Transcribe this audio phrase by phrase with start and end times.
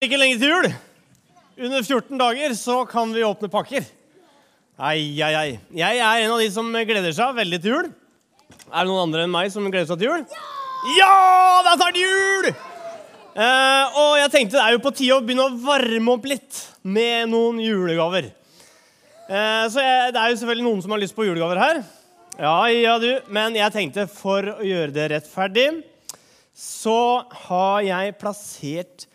[0.00, 0.66] Ikke lenge til jul.
[1.60, 3.84] Under 14 dager så kan vi åpne pakker.
[4.80, 5.50] Ai, ai, ai.
[5.76, 7.90] Jeg er en av de som gleder seg veldig til jul.
[8.72, 10.22] Er det noen andre enn meg som gleder seg til jul?
[10.96, 11.10] Ja!
[11.66, 12.48] Det er snart jul!
[12.48, 16.62] Eh, og jeg tenkte det er jo på tide å begynne å varme opp litt
[16.80, 18.30] med noen julegaver.
[19.28, 21.82] Eh, så jeg, det er jo selvfølgelig noen som har lyst på julegaver her.
[22.40, 23.10] Ja, ja, du.
[23.28, 25.68] Men jeg tenkte for å gjøre det rettferdig,
[26.56, 26.98] så
[27.44, 29.09] har jeg plassert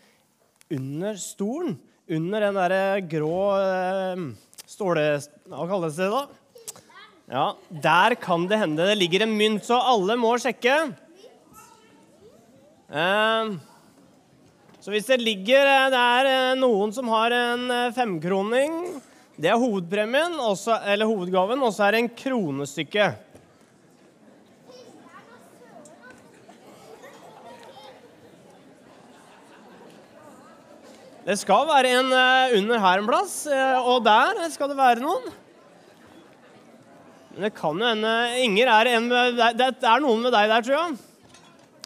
[0.71, 1.77] under stolen,
[2.09, 4.26] under den derre grå eh,
[4.66, 5.05] ståle...
[5.49, 6.26] Hva kalles det, da?
[7.26, 10.75] Ja, Der kan det hende det ligger en mynt, så alle må sjekke.
[12.89, 13.55] Eh,
[14.86, 18.75] så hvis det ligger eh, Det er eh, noen som har en eh, femkroning.
[19.36, 23.08] Det er hovedpremien, også, eller hovedgaven, og så er det en kronestykke.
[31.25, 35.02] Det skal være en eh, under her en plass, eh, og der skal det være
[35.02, 35.23] noen.
[37.33, 38.11] Men det kan jo hende
[38.44, 39.39] Inger er en med.
[39.58, 41.00] Det er noen med deg der, tror jeg.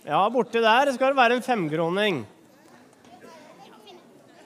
[0.10, 2.18] Ja, borti der skal det være en femkroning.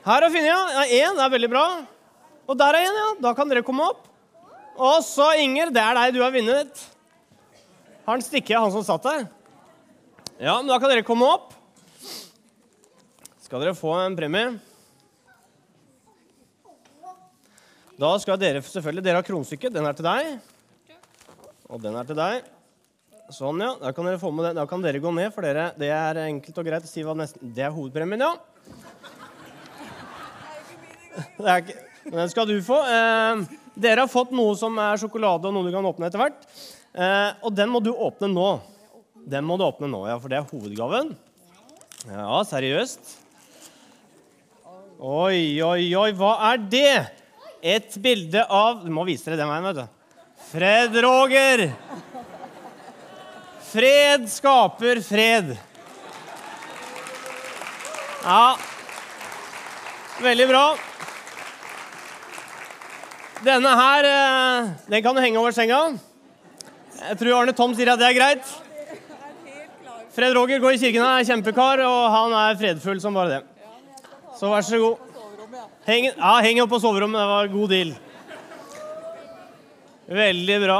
[0.06, 0.84] Her er Finne, ja.
[0.86, 1.64] Én, er veldig bra.
[2.46, 3.08] Og der er en, ja.
[3.23, 4.03] Da kan dere komme opp.
[4.78, 6.84] Og så, Inger, det er deg du har vunnet.
[8.06, 9.25] Han stikket, han som satt der?
[10.38, 11.58] Ja, men da kan dere komme opp.
[13.42, 14.53] Skal dere få en premie.
[18.00, 19.74] Da skal dere selvfølgelig Dere har kronstykket.
[19.74, 20.34] Den er til deg.
[21.70, 22.50] Og den er til deg.
[23.34, 23.74] Sånn, ja.
[23.82, 24.58] Da kan dere få med den.
[24.60, 25.70] Da kan dere gå ned, for dere.
[25.78, 28.34] Det er enkelt og greit å si Det er hovedpremien, ja.
[31.38, 32.80] Det er ikke, den skal du få.
[32.90, 33.44] Eh,
[33.78, 36.48] dere har fått noe som er sjokolade, og noe du kan åpne etter hvert.
[36.94, 38.50] Eh, og den må du åpne nå.
[39.30, 41.14] Den må du åpne nå, ja, for det er hovedgaven.
[42.10, 43.20] Ja, seriøst.
[45.04, 47.23] Oi, oi, oi, hva er det?
[47.64, 49.86] Et bilde av Du må vise dere den veien, vet du.
[50.52, 51.61] Fred Roger.
[53.69, 55.53] Fred skaper fred.
[58.23, 58.57] Ja
[60.23, 60.66] Veldig bra.
[63.44, 65.79] Denne her eh, den kan du henge over senga.
[67.00, 68.52] Jeg tror Arne Tom sier at det er greit.
[70.13, 73.41] Fred Roger går i kirken, er kjempekar, og han er fredfull som bare det.
[74.38, 75.12] Så vær så god.
[75.84, 77.20] Heng, ja, heng opp på soverommet.
[77.20, 77.90] Det var en god deal.
[80.24, 80.78] Veldig bra.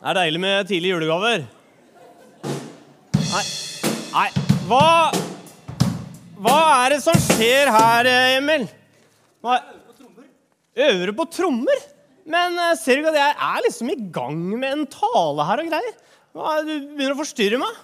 [0.00, 1.44] Det er deilig med tidlige julegaver.
[3.30, 3.44] Nei,
[4.14, 4.26] nei.
[4.66, 4.86] Hva
[6.40, 8.10] Hva er det som skjer her,
[8.40, 8.66] Emil?
[9.44, 9.60] Hva?
[10.80, 11.86] Øver du på trommer?
[12.30, 15.62] Men eh, ser du ikke at jeg er liksom i gang med en tale her
[15.62, 15.96] og greier?
[16.34, 17.82] Hva, du begynner å forstyrre meg.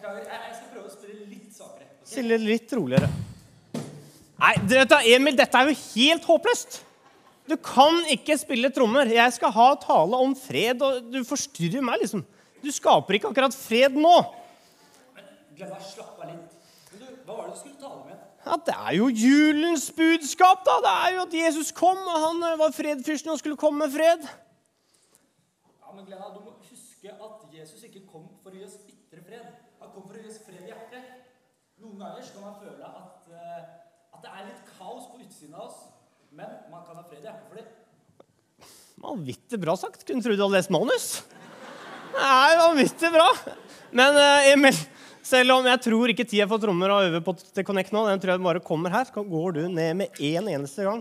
[0.00, 1.90] Jeg skal prøve å spille litt svakere.
[2.08, 3.10] Stille litt roligere.
[4.40, 6.80] Nei, vet da, Emil, dette er jo helt håpløst.
[7.50, 9.08] Du kan ikke spille trommer.
[9.10, 12.22] Jeg skal ha tale om fred, og du forstyrrer meg, liksom.
[12.62, 14.14] Du skaper ikke akkurat fred nå.
[15.16, 15.26] Men,
[15.58, 16.56] Glenn, slapp av litt.
[16.92, 18.22] Men du, Hva var det du skulle tale med?
[18.46, 20.78] Ja, Det er jo julens budskap, da.
[20.86, 23.92] Det er jo at Jesus kom, og han eh, var fredfyrsten og skulle komme med
[23.96, 24.24] fred.
[24.24, 29.20] Ja, men Glenna, Du må huske at Jesus ikke kom for å gi oss ytre
[29.20, 29.52] fred.
[29.82, 31.12] Han kom for å gi oss fred i hjertet.
[31.80, 33.79] Noen ganger skal man føle at, uh,
[34.20, 35.76] at det er litt kaos på utsiden av oss,
[36.36, 38.66] men man kan ha fred i hjertet for det.
[39.00, 40.02] Vanvittig bra sagt.
[40.04, 41.06] Kunne tro du hadde lest manus.
[42.12, 43.28] Det er vanvittig bra.
[43.96, 44.76] Men eh, Emil,
[45.24, 48.20] selv om jeg tror ikke tida for trommer å øve på til Connect nå, den
[48.20, 51.00] tror jeg bare kommer her, så går du ned med én eneste gang.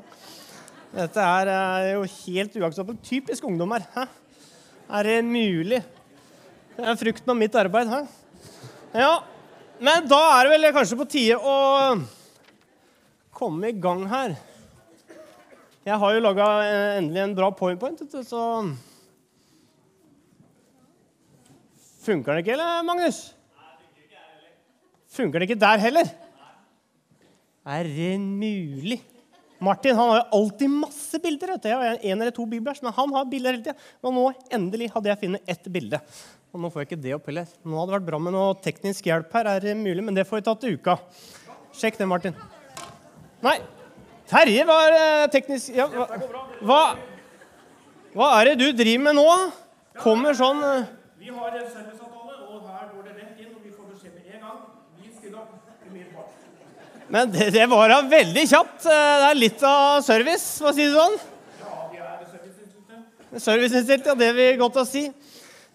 [0.93, 3.01] Dette er eh, jo helt uakseptabelt.
[3.09, 3.83] Typisk ungdom her.
[3.97, 4.05] Hæ?
[4.95, 5.81] Er det mulig?
[6.77, 7.91] Det er frukten av mitt arbeid.
[7.91, 7.99] Hæ?
[8.95, 9.11] Ja,
[9.83, 11.57] men da er det vel kanskje på tide å
[13.39, 14.35] komme i gang her.
[15.87, 16.47] Jeg har jo laga
[16.99, 18.45] endelig en bra powerpoint, så
[21.99, 23.17] Funker den ikke, eller, Magnus?
[25.13, 26.09] Funker det ikke der heller?
[27.69, 28.99] Er det mulig?
[29.59, 31.51] Martin han har jo alltid masse bilder.
[31.53, 31.69] vet du.
[31.69, 33.89] Jeg har en eller to bibler, men han har bilder hele tida.
[34.01, 35.99] Men nå endelig hadde jeg funnet ett bilde.
[36.53, 37.51] Og nå får jeg ikke det opp heller.
[37.65, 39.51] Nå hadde det vært bra med noe teknisk hjelp her.
[39.51, 40.97] er det mulig, Men det får vi ta til uka.
[41.75, 42.39] Sjekk det, Martin.
[43.41, 43.61] Nei.
[44.29, 46.81] Terje var eh, teknisk ja, hva,
[48.13, 49.29] hva, er det du driver med nå?
[50.03, 50.83] Kommer sånn eh,
[51.21, 54.23] Vi har en serviceavtale, og her går det rett inn, og vi får beskjed med
[54.35, 54.59] en gang.
[54.99, 55.51] Vi stiller opp
[55.87, 56.33] umiddelbart.
[57.09, 58.81] Men det, det var da veldig kjapt.
[58.85, 58.91] Eh,
[59.23, 61.15] Det er litt av service, for å si det sånn.
[61.19, 61.25] Er.
[63.39, 65.03] Serviceinnstilt, ja, det vil godt å si.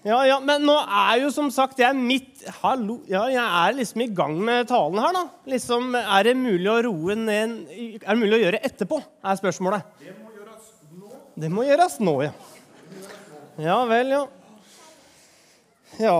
[0.04, 2.98] Ja, ja, men nå er jo som sagt jeg midt Hallo.
[3.08, 5.22] Ja, jeg er liksom i gang med talen her, da.
[5.48, 8.98] Liksom, Er det mulig å roe ned Er det mulig å gjøre etterpå?
[9.00, 9.86] er spørsmålet.
[10.04, 11.14] Det må gjøres nå.
[11.40, 12.34] Det må gjøres nå, ja.
[13.64, 14.20] Ja vel, ja.
[16.02, 16.18] Ja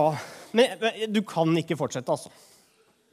[0.55, 0.81] Men
[1.13, 2.33] du kan ikke fortsette, altså.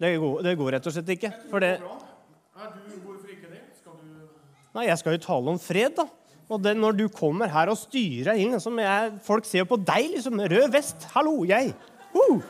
[0.00, 1.34] Det går, det går rett og slett ikke.
[1.52, 3.60] For det Er du, hvorfor ikke det?
[3.76, 6.08] Skal du Nei, jeg skal jo tale om fred, da.
[6.52, 9.78] Og det, når du kommer her og styrer inn liksom, jeg, Folk ser jo på
[9.80, 10.40] deg, liksom.
[10.52, 11.08] Rød vest.
[11.14, 11.72] Hallo, jeg.
[12.12, 12.42] Uh.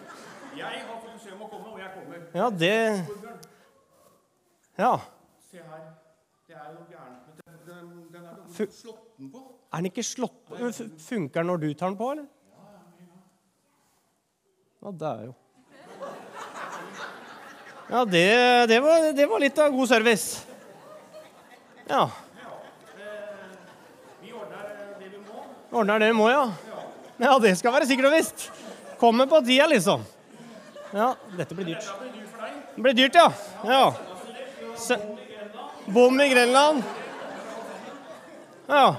[0.59, 2.29] Jeg har fått beskjed om å komme, og jeg kommer.
[2.35, 2.77] Ja, det
[4.83, 4.95] Ja.
[5.51, 5.85] se her.
[6.49, 7.59] Det er jo gærent den.
[7.67, 9.43] Den, den er jo slått den på.
[9.73, 10.73] Er den ikke slått på?
[10.99, 12.27] Funker den når du tar den på, eller?
[14.83, 15.35] Ja, det er jo
[17.93, 20.47] Ja, det, det, var, det var litt av god service.
[21.89, 22.07] Ja.
[24.23, 25.43] Vi ordner det vi må.
[25.73, 26.51] Ordner det må, ja.
[27.17, 28.51] Ja, det skal være sikkert og visst.
[29.01, 30.03] Kommer på tida, liksom.
[30.93, 31.87] Ja, dette blir dyrt.
[32.75, 33.31] Det blir dyrt ja.
[33.65, 33.93] ja.
[35.87, 36.83] Bom i Grenland.
[38.69, 38.97] Ja.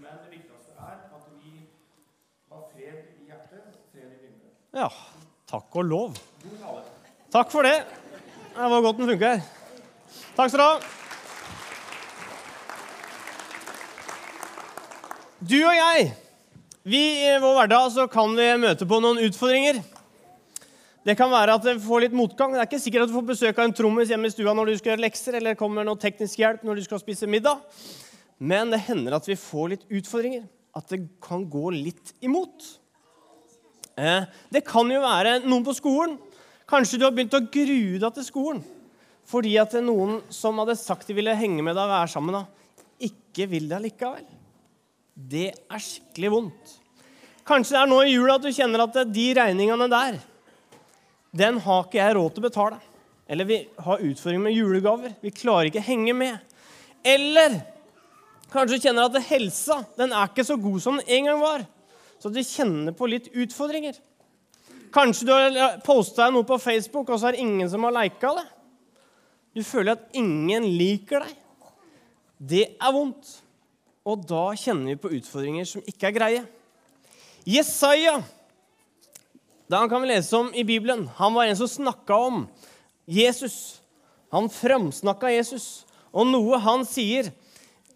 [0.00, 1.66] Men det viktigste er at vi
[2.50, 4.47] har fred i hjertet, fred i vinduet.
[4.76, 4.88] Ja.
[5.48, 6.16] Takk og lov.
[7.32, 7.78] Takk for det.
[8.52, 9.42] Det var godt den funker.
[10.36, 10.78] Takk skal du ha.
[15.38, 16.08] Du og jeg,
[16.82, 19.78] vi i vår hverdag så kan vi møte på noen utfordringer.
[21.06, 22.52] Det kan være at vi får litt motgang.
[22.52, 24.72] Det er ikke sikkert at du får besøk av en trommis hjemme i stua når
[24.72, 27.62] du skal gjøre lekser, eller kommer noe teknisk hjelp når du skal spise middag.
[28.38, 30.44] Men det hender at vi får litt utfordringer.
[30.76, 32.66] At det kan gå litt imot.
[33.98, 36.16] Eh, Det kan jo være noen på skolen.
[36.68, 38.64] Kanskje du har begynt å grue deg til skolen
[39.28, 42.08] fordi at det er noen som hadde sagt de ville henge med deg og være
[42.08, 42.46] sammen, da,
[43.04, 44.24] ikke vil deg likevel.
[45.12, 46.70] Det er skikkelig vondt.
[47.44, 50.16] Kanskje det er nå i jula at du kjenner at de regningene der,
[51.36, 52.80] den har ikke jeg råd til å betale.
[53.28, 55.12] Eller vi har utfordringer med julegaver.
[55.20, 56.56] Vi klarer ikke å henge med.
[57.04, 57.58] Eller
[58.48, 61.68] kanskje du kjenner at helsa den er ikke så god som den en gang var.
[62.18, 63.98] Så du kjenner på litt utfordringer.
[64.94, 68.32] Kanskje du har posta noe på Facebook, og så er det ingen som har lika
[68.38, 68.46] det.
[69.58, 71.36] Du føler at ingen liker deg.
[72.38, 73.38] Det er vondt.
[74.08, 76.42] Og da kjenner vi på utfordringer som ikke er greie.
[77.48, 78.18] Jesaja,
[79.68, 82.46] da kan vi lese om i Bibelen, han var en som snakka om
[83.08, 83.80] Jesus.
[84.32, 85.84] Han framsnakka Jesus.
[86.12, 87.30] Og noe han sier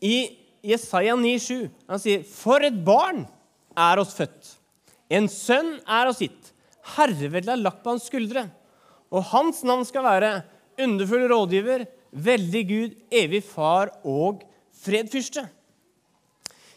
[0.04, 3.24] i Jesaja 9,7 Han sier, 'For et barn
[3.78, 4.56] er oss født.
[5.12, 6.52] En sønn er oss gitt.
[6.96, 8.46] Herreveldet er lagt på hans skuldre.
[9.12, 10.32] Og hans navn skal være
[10.80, 14.42] underfull rådgiver, veldig Gud, evig far og
[14.82, 15.44] fredfyrste.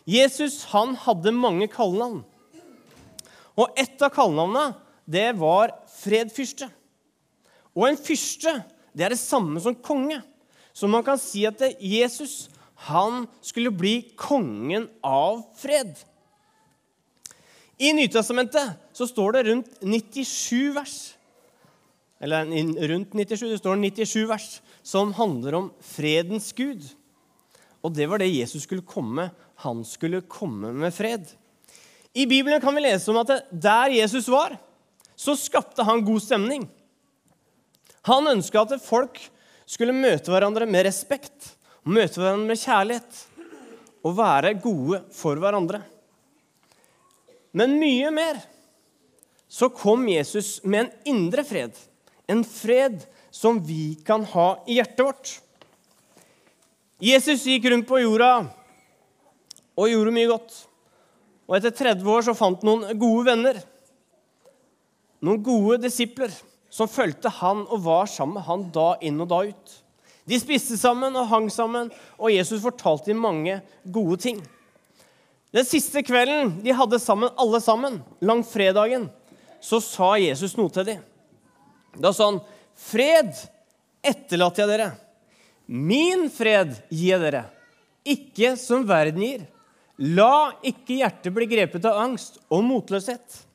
[0.05, 2.21] Jesus han hadde mange kallenavn.
[3.55, 4.75] Og ett av kallenavnene
[5.09, 6.67] det var fredfyrste.
[7.75, 8.59] Og en fyrste
[8.95, 10.21] det er det samme som konge.
[10.75, 12.47] Så man kan si at Jesus
[12.87, 15.95] han skulle bli kongen av fred.
[17.77, 20.95] I Nytestamentet så står det rundt 97 vers.
[22.23, 22.47] Eller
[22.87, 24.45] rundt 97, det står 97 vers
[24.85, 26.85] som handler om fredens gud.
[27.83, 29.27] Og det var det Jesus skulle komme.
[29.65, 31.27] Han skulle komme med fred.
[32.15, 34.55] I Bibelen kan vi lese om at der Jesus var,
[35.15, 36.63] så skapte han god stemning.
[38.07, 39.19] Han ønska at folk
[39.67, 41.51] skulle møte hverandre med respekt,
[41.83, 43.21] møte hverandre med kjærlighet
[44.05, 45.81] og være gode for hverandre.
[47.55, 48.41] Men mye mer
[49.47, 51.75] så kom Jesus med en indre fred.
[52.27, 55.31] En fred som vi kan ha i hjertet vårt.
[56.99, 58.31] Jesus gikk rundt på jorda
[59.75, 60.57] og gjorde mye godt.
[61.45, 63.61] Og etter 30 år så fant noen gode venner.
[65.23, 66.33] Noen gode disipler
[66.73, 69.75] som fulgte han og var sammen med han da inn og da ut.
[70.25, 73.59] De spiste sammen og hang sammen, og Jesus fortalte dem mange
[73.93, 74.39] gode ting.
[75.55, 79.07] Den siste kvelden de hadde sammen, alle sammen, langfredagen,
[79.63, 81.03] så sa Jesus noe til dem.
[81.95, 82.41] Da sa han,
[82.75, 83.31] 'Fred
[84.03, 84.89] etterlater jeg dere.
[85.65, 87.45] Min fred gir jeg dere,
[88.03, 89.47] ikke som verden gir.'
[89.97, 93.45] La ikke hjertet bli grepet av angst og motløshet.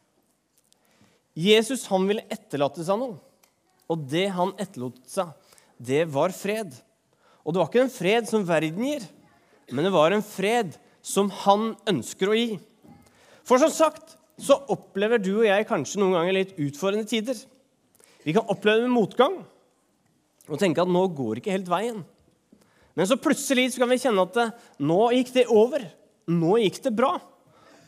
[1.37, 3.19] Jesus han ville etterlate seg noe,
[3.93, 5.35] og det han etterlot seg,
[5.77, 6.73] det var fred.
[7.45, 9.05] Og det var ikke en fred som verden gir,
[9.69, 12.59] men det var en fred som han ønsker å gi.
[13.47, 17.37] For som sagt så opplever du og jeg kanskje noen ganger litt utfordrende tider.
[18.25, 19.41] Vi kan oppleve motgang
[20.51, 22.01] og tenke at nå går ikke helt veien.
[22.97, 25.85] Men så plutselig så kan vi kjenne at nå gikk det over.
[26.31, 27.15] Nå gikk det bra.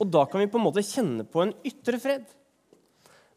[0.01, 2.25] Og da kan vi på en måte kjenne på en ytre fred.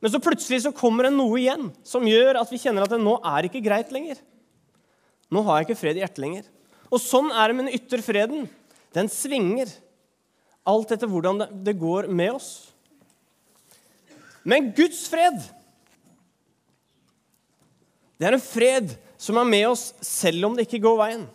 [0.04, 3.02] Men så plutselig så kommer det noe igjen som gjør at vi kjenner at det
[3.02, 4.20] nå er ikke greit lenger.
[5.34, 6.46] Nå har jeg ikke fred i hjertet lenger.
[6.94, 8.46] Og sånn er det med den ytre freden.
[8.96, 9.70] Den svinger
[10.66, 12.50] alt etter hvordan det, går med oss.
[14.46, 15.38] Men Guds fred,
[18.16, 21.26] det er en fred som er med oss selv om det ikke går veien.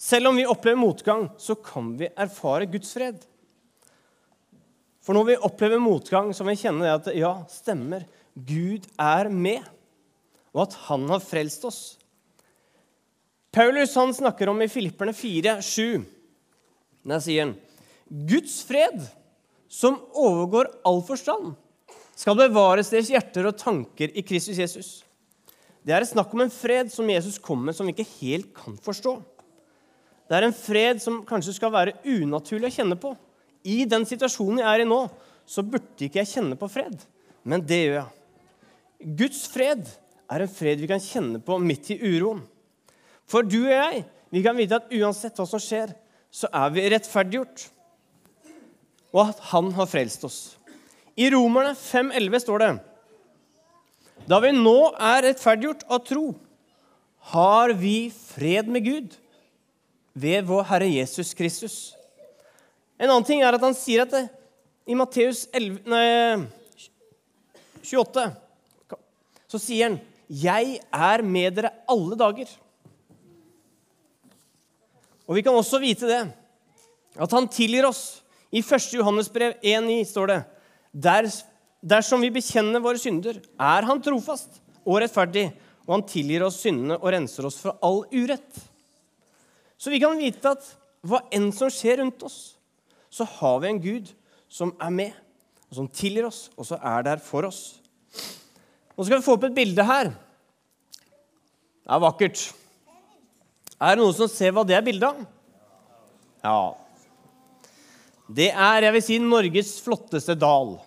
[0.00, 3.22] Selv om vi opplever motgang, så kan vi erfare Guds fred.
[5.02, 8.04] For når vi opplever motgang, så må vi kjenne at ja, stemmer,
[8.36, 9.64] Gud er med,
[10.52, 11.80] og at han har frelst oss.
[13.56, 16.04] Paulus han snakker om i Filipperne 4, 7.
[17.06, 17.54] Der sier han
[18.06, 19.00] Guds fred,
[19.66, 21.54] som overgår all forstand,
[22.16, 24.90] skal bevares deres hjerter og tanker i Kristus Jesus.
[25.86, 28.52] Det er et snakk om en fred som Jesus kom med, som vi ikke helt
[28.56, 29.18] kan forstå.
[30.26, 33.12] Det er en fred som kanskje skal være unaturlig å kjenne på.
[33.66, 35.04] I den situasjonen jeg er i nå,
[35.46, 36.98] så burde ikke jeg kjenne på fred.
[37.46, 38.10] Men det gjør jeg.
[39.20, 39.86] Guds fred
[40.32, 42.42] er en fred vi kan kjenne på midt i uroen.
[43.26, 44.02] For du og jeg
[44.34, 45.92] vi kan vite at uansett hva som skjer,
[46.36, 47.68] så er vi rettferdiggjort.
[49.16, 50.40] Og at Han har frelst oss.
[51.16, 52.72] I Romerne 5,11 står det
[54.28, 56.26] Da vi nå er rettferdiggjort av tro,
[57.32, 59.16] har vi fred med Gud
[60.14, 61.94] ved vår Herre Jesus Kristus.
[63.00, 64.26] En annen ting er at han sier at det,
[64.86, 65.48] i Matteus
[67.82, 68.26] 28
[69.46, 72.50] så sier han 'Jeg er med dere alle dager'.
[75.26, 76.22] Og vi kan også vite det,
[77.16, 78.22] at han tilgir oss.
[78.54, 78.92] I 1.
[78.94, 80.40] Johannes brev 1,9 står det
[80.92, 81.28] Der,
[81.86, 85.50] Dersom vi bekjenner våre synder, er han trofast og rettferdig,
[85.86, 88.62] og han tilgir oss syndene og renser oss for all urett.
[89.78, 90.66] Så vi kan vite at
[91.06, 92.56] hva enn som skjer rundt oss,
[93.10, 94.10] så har vi en Gud
[94.50, 95.12] som er med,
[95.70, 97.78] og som tilgir oss, og som er der for oss.
[98.96, 100.10] Nå skal vi få opp et bilde her.
[100.10, 102.48] Det er vakkert.
[103.76, 105.24] Er det noen som ser hva det er bilde av?
[106.46, 106.60] Ja.
[108.26, 110.78] Det er, jeg vil si, Norges flotteste dal.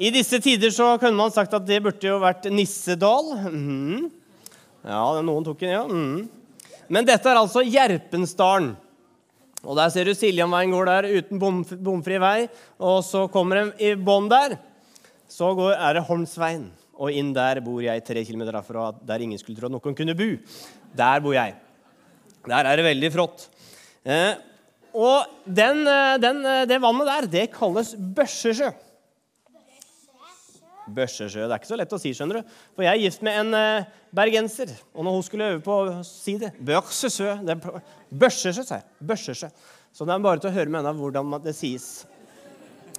[0.00, 3.28] I disse tider så kunne man sagt at det burde jo vært Nissedal.
[3.44, 4.08] Mm.
[4.84, 5.84] Ja, noen tok den, ja.
[5.84, 6.24] Mm.
[6.92, 8.72] Men dette er altså Gjerpensdalen.
[9.64, 12.38] Og Der ser du Siljanveien går der uten bom, bomfri vei.
[12.76, 14.58] Og så kommer den i bånn der.
[15.30, 16.66] Så går, er det Holmsveien.
[17.00, 20.14] Og inn der bor jeg tre kilometer derfra, der ingen skulle tro at noen kunne
[20.18, 20.28] bo.
[20.96, 21.54] Der bor jeg.
[22.46, 23.48] Der er det veldig flott.
[24.04, 24.34] Eh,
[24.94, 28.70] og den, eh, den, eh, det vannet der, det kalles Børsesjø.
[30.94, 31.46] Børsesjø.
[31.48, 32.56] Det er ikke så lett å si, skjønner du.
[32.76, 34.70] For jeg er gift med en eh, bergenser.
[34.94, 37.56] Og når hun skulle øve på å si det Børsesjø det
[38.12, 38.86] Børsesjø, sa jeg.
[39.00, 39.50] Børsesjø.
[39.94, 42.04] Så det er bare til å høre med henne hvordan det sies.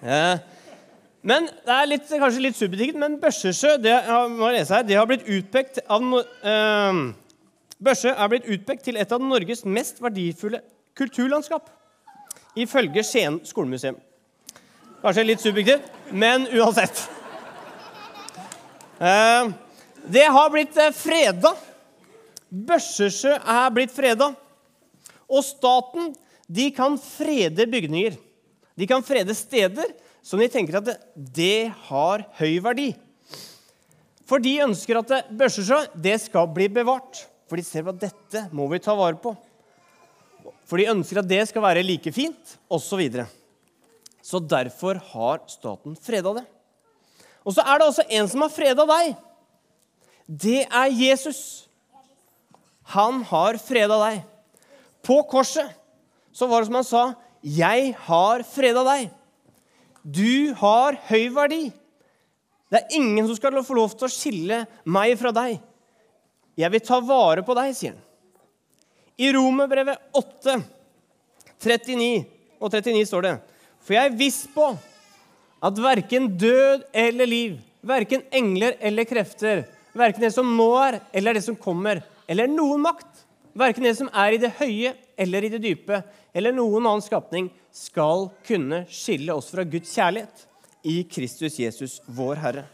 [0.02, 0.38] Eh,
[1.25, 5.80] men Det er litt, kanskje litt subjektivt, men Børsesjø det har, det har blitt utpekt
[5.88, 6.04] av
[6.44, 7.00] eh,
[7.84, 10.62] Børsjø er blitt utpekt til et av Norges mest verdifulle
[10.96, 11.67] kulturlandskap,
[12.55, 13.98] ifølge Skien skolemuseum.
[15.03, 17.03] Kanskje litt subjektivt, men uansett.
[19.00, 19.51] Eh,
[20.08, 21.51] det har blitt eh, freda.
[22.50, 24.32] Børsesjø er blitt freda.
[25.27, 26.13] Og staten
[26.48, 28.15] de kan frede bygninger.
[28.75, 29.91] De kan frede steder
[30.25, 32.89] som de tenker at det, har høy verdi.
[34.25, 37.27] For de ønsker at Børsesjø det skal bli bevart.
[37.46, 39.36] For de ser at dette må vi ta vare på.
[40.66, 42.88] For de ønsker at det skal være like fint, osv.
[42.90, 43.28] Så, videre.
[44.22, 46.46] så derfor har staten freda det.
[47.46, 49.14] Og så er det også en som har freda deg.
[50.25, 51.68] Det er Jesus.
[52.96, 54.24] Han har freda deg.
[55.06, 55.70] På korset
[56.34, 57.04] så var det som han sa,
[57.46, 59.12] 'Jeg har freda deg'.
[60.04, 61.74] Du har høy verdi.
[62.72, 65.62] Det er ingen som skal få lov til å skille meg fra deg.
[66.56, 68.02] Jeg vil ta vare på deg, sier han.
[69.16, 70.58] I Romerbrevet 8,
[71.64, 72.26] 39
[72.60, 73.36] og 39 står det
[73.84, 74.74] For jeg er viss på
[75.66, 79.64] at verken død eller liv, verken engler eller krefter,
[79.96, 83.24] verken det som nå er, eller det som kommer, eller noen makt,
[83.56, 86.02] verken det som er i det høye eller i det dype,
[86.36, 90.46] eller noen annen skapning, skal kunne skille oss fra Guds kjærlighet
[90.86, 92.66] i Kristus Jesus, vår Herre.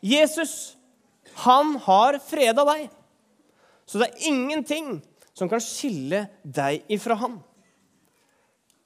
[0.00, 0.77] Jesus,
[1.44, 2.88] han har freda deg.
[3.88, 4.98] Så det er ingenting
[5.36, 7.38] som kan skille deg ifra han.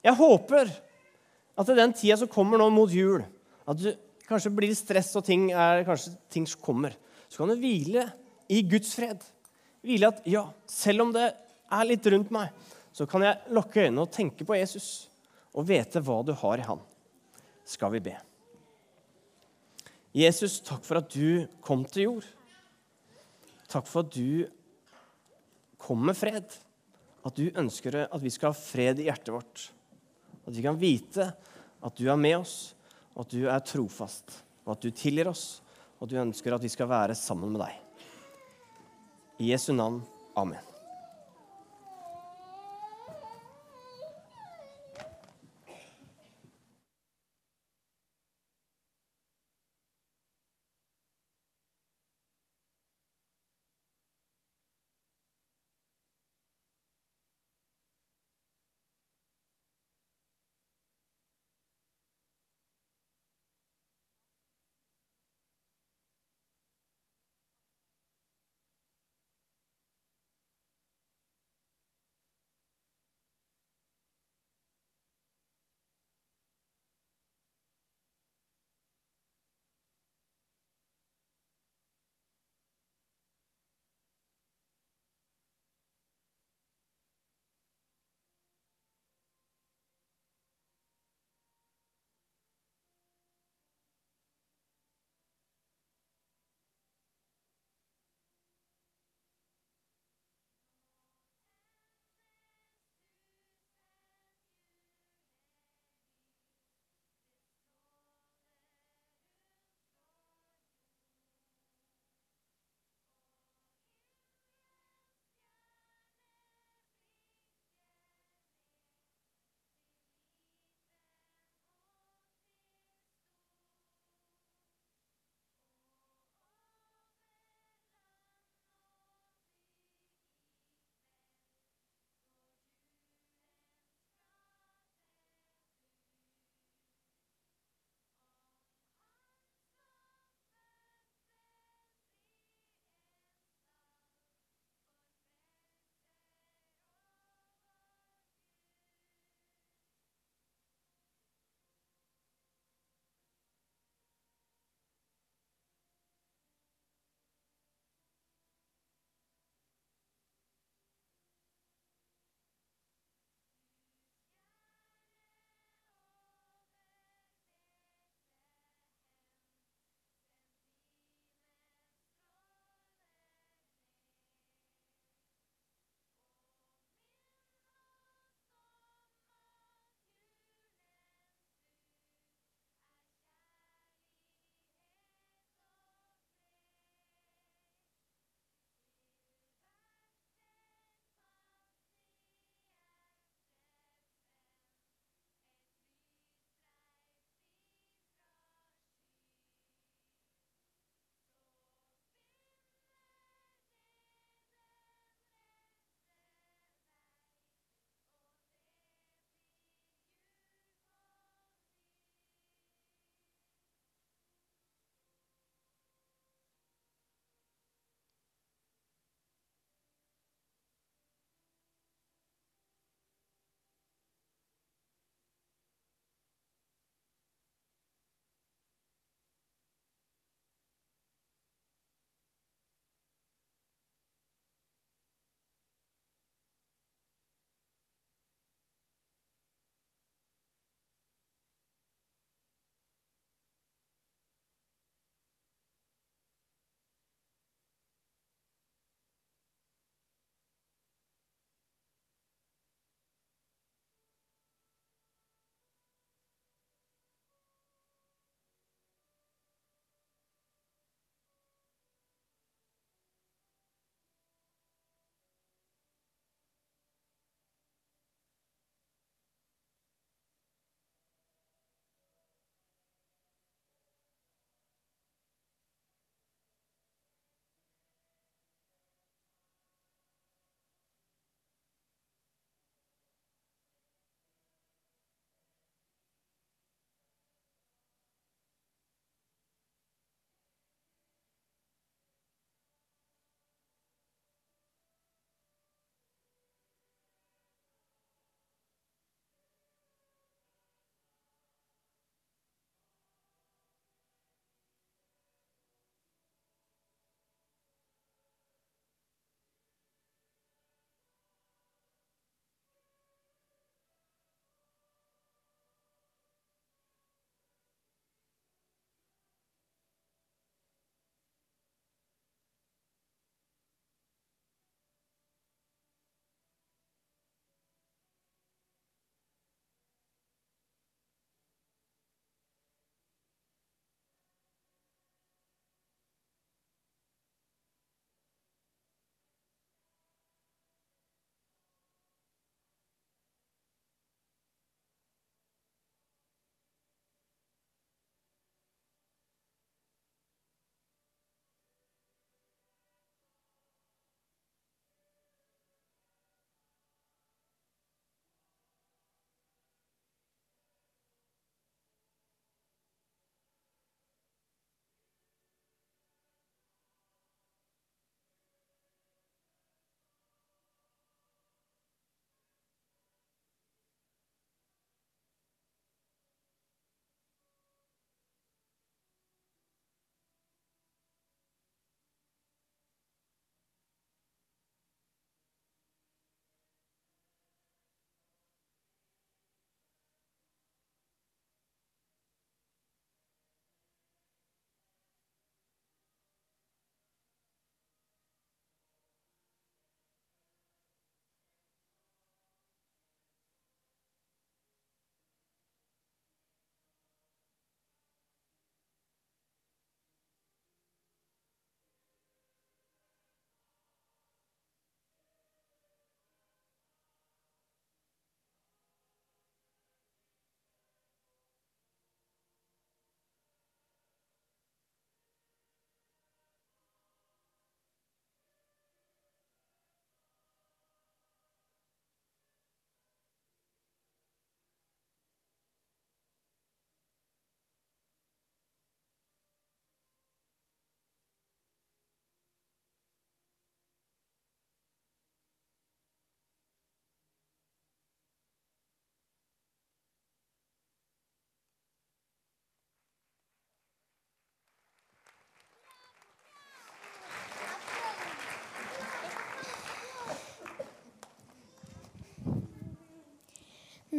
[0.03, 0.71] Jeg håper
[1.59, 3.23] at i den tida som kommer nå mot jul,
[3.69, 3.93] at du
[4.29, 6.95] kanskje blir stress, og ting, er, kanskje ting kommer,
[7.29, 8.07] så kan du hvile
[8.53, 9.23] i Guds fred.
[9.83, 12.53] Hvile at ja, selv om det er litt rundt meg,
[12.93, 15.09] så kan jeg lukke øynene og tenke på Jesus
[15.57, 16.81] og vite hva du har i han.
[17.69, 18.15] Skal vi be.
[20.13, 22.27] Jesus, takk for at du kom til jord.
[23.73, 24.45] Takk for at du
[25.81, 26.59] kom med fred.
[27.23, 29.67] At du ønsker at vi skal ha fred i hjertet vårt.
[30.45, 31.31] At vi kan vite
[31.83, 32.75] at du er med oss,
[33.15, 35.61] og at du er trofast, og at du tilgir oss,
[35.99, 37.79] og at du ønsker at vi skal være sammen med deg.
[39.43, 40.03] I Jesu navn.
[40.39, 40.72] Amen.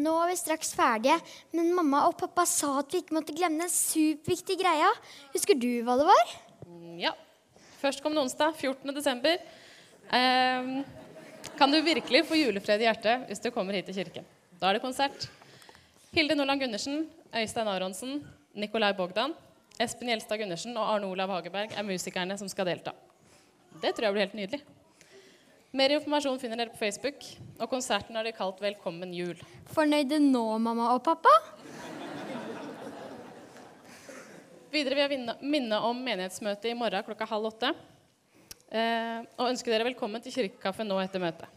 [0.03, 1.15] Nå er vi straks ferdige,
[1.55, 4.89] men mamma og pappa sa at vi ikke måtte glemme den superviktige greia.
[5.35, 6.33] Husker du hva det var?
[6.67, 7.13] Mm, Ja.
[7.83, 8.93] Førstkommende onsdag, 14.
[8.95, 9.37] desember,
[10.15, 10.85] ehm,
[11.59, 14.25] kan du virkelig få julefred i hjertet hvis du kommer hit til kirken.
[14.59, 15.27] Da er det konsert.
[16.13, 18.23] Hilde Nordland Gundersen, Øystein Aronsen,
[18.55, 19.33] Nikolai Bogdan,
[19.79, 22.93] Espen Gjelstad Gundersen og Arne Olav Hageberg er musikerne som skal delta.
[23.81, 24.61] Det tror jeg blir helt nydelig.
[25.73, 27.23] Mer informasjon finner dere på Facebook,
[27.57, 29.39] og konserten har de kalt 'Velkommen jul'.
[29.73, 31.31] Fornøyde nå, mamma og pappa?
[34.69, 37.73] Videre vil jeg minne om menighetsmøtet i morgen klokka halv åtte.
[38.69, 41.49] Eh, og ønske dere velkommen til kirkekaffe nå etter møtet.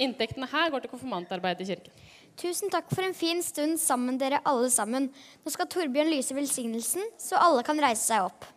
[0.00, 1.92] Inntektene her går til konfirmantarbeid i kirken.
[2.38, 5.12] Tusen takk for en fin stund sammen, dere alle sammen.
[5.44, 8.48] Nå skal Torbjørn lyse velsignelsen, så alle kan reise seg opp.